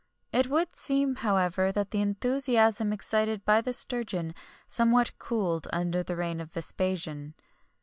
[0.33, 4.33] It would seem, however, that the enthusiasm excited by the sturgeon
[4.67, 7.35] somewhat cooled under the reign of Vespasian.